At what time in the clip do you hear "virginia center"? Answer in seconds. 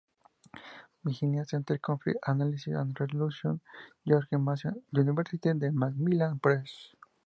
1.03-1.77